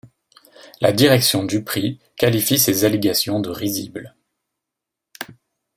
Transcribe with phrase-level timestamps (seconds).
[0.79, 4.15] La direction du prix qualifie ces allégations de risibles.